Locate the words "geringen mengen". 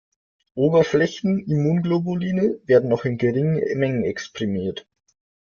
3.19-4.03